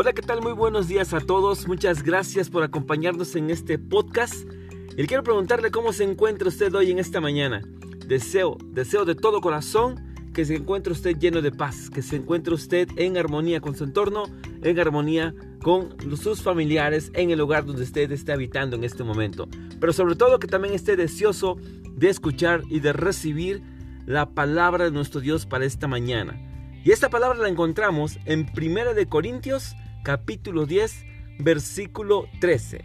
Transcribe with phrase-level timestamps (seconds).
[0.00, 0.42] Hola, ¿qué tal?
[0.42, 1.66] Muy buenos días a todos.
[1.66, 4.48] Muchas gracias por acompañarnos en este podcast.
[4.96, 7.62] Y quiero preguntarle cómo se encuentra usted hoy en esta mañana.
[8.06, 12.54] Deseo, deseo de todo corazón que se encuentre usted lleno de paz, que se encuentre
[12.54, 14.26] usted en armonía con su entorno,
[14.62, 15.34] en armonía
[15.64, 19.48] con sus familiares, en el lugar donde usted esté habitando en este momento.
[19.80, 21.56] Pero sobre todo que también esté deseoso
[21.96, 23.64] de escuchar y de recibir
[24.06, 26.40] la palabra de nuestro Dios para esta mañana.
[26.84, 31.04] Y esta palabra la encontramos en 1 de Corintios capítulo 10
[31.38, 32.84] versículo 13.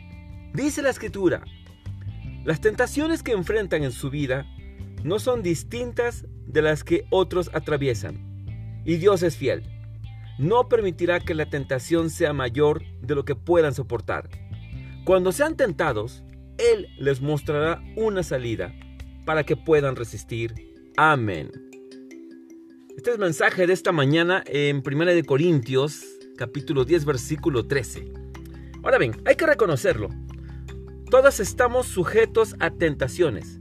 [0.54, 1.44] Dice la escritura,
[2.46, 4.46] las tentaciones que enfrentan en su vida
[5.04, 8.84] no son distintas de las que otros atraviesan.
[8.86, 9.64] Y Dios es fiel.
[10.38, 14.30] No permitirá que la tentación sea mayor de lo que puedan soportar.
[15.06, 16.24] Cuando sean tentados,
[16.58, 18.74] Él les mostrará una salida
[19.26, 20.54] para que puedan resistir.
[20.98, 21.52] Amén.
[22.96, 28.12] Este es el mensaje de esta mañana en 1 de Corintios, capítulo 10, versículo 13.
[28.84, 30.10] Ahora bien, hay que reconocerlo.
[31.10, 33.60] Todos estamos sujetos a tentaciones.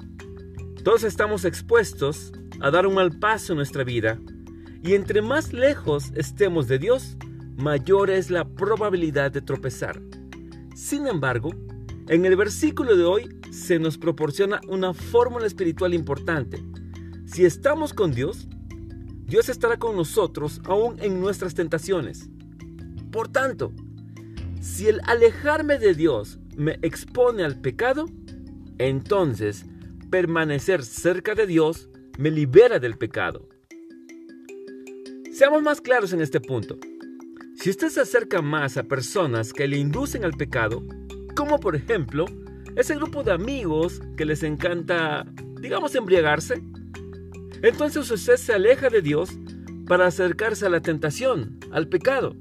[0.83, 4.19] Todos estamos expuestos a dar un mal paso en nuestra vida.
[4.83, 7.17] Y entre más lejos estemos de Dios,
[7.57, 10.01] mayor es la probabilidad de tropezar.
[10.75, 11.51] Sin embargo,
[12.09, 16.65] en el versículo de hoy se nos proporciona una fórmula espiritual importante.
[17.27, 18.49] Si estamos con Dios,
[19.25, 22.29] Dios estará con nosotros aún en nuestras tentaciones.
[23.13, 23.73] Por tanto,
[24.63, 28.07] si el alejarme de Dios me expone al pecado,
[28.79, 29.67] entonces
[30.11, 33.49] permanecer cerca de Dios me libera del pecado.
[35.33, 36.79] Seamos más claros en este punto.
[37.55, 40.83] Si usted se acerca más a personas que le inducen al pecado,
[41.37, 42.25] como por ejemplo
[42.77, 45.27] ese grupo de amigos que les encanta,
[45.61, 46.63] digamos, embriagarse,
[47.63, 49.31] entonces usted se aleja de Dios
[49.87, 52.35] para acercarse a la tentación, al pecado.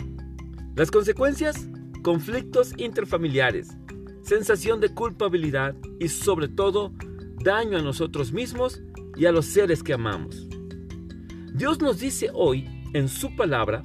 [0.75, 1.67] Las consecuencias,
[2.03, 3.69] conflictos interfamiliares,
[4.23, 6.93] sensación de culpabilidad y sobre todo
[7.43, 8.81] daño a nosotros mismos
[9.15, 10.47] y a los seres que amamos.
[11.53, 13.83] Dios nos dice hoy en su palabra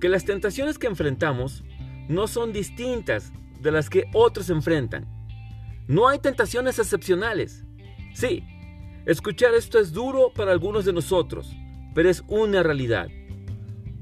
[0.00, 1.64] que las tentaciones que enfrentamos
[2.08, 5.06] no son distintas de las que otros enfrentan.
[5.88, 7.64] No hay tentaciones excepcionales.
[8.14, 8.44] Sí,
[9.06, 11.54] Escuchar esto es duro para algunos de nosotros,
[11.94, 13.08] pero es una realidad.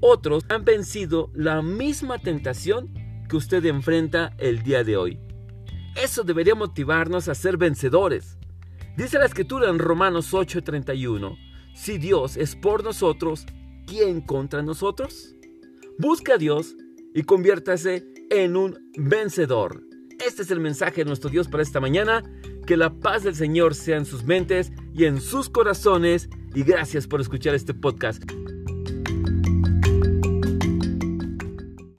[0.04, 2.92] Otros han vencido la misma tentación
[3.28, 5.20] que usted enfrenta el día de hoy.
[5.94, 8.36] Eso debería motivarnos a ser vencedores.
[8.96, 11.38] Dice la escritura en Romanos 8:31,
[11.76, 13.46] si Dios es por nosotros,
[13.86, 15.36] ¿quién contra nosotros?
[16.00, 16.74] Busca a Dios
[17.14, 19.84] y conviértase en un vencedor.
[20.26, 22.24] Este es el mensaje de nuestro Dios para esta mañana.
[22.66, 26.28] Que la paz del Señor sea en sus mentes y en sus corazones.
[26.56, 28.24] Y gracias por escuchar este podcast.